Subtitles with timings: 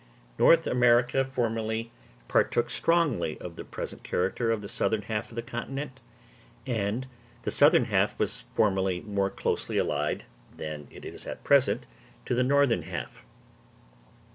[0.39, 1.91] North America formerly
[2.27, 5.99] partook strongly of the present character of the southern half of the continent;
[6.65, 7.05] and
[7.43, 10.23] the southern half was formerly more closely allied,
[10.57, 11.85] than it is at present,
[12.25, 13.23] to the northern half.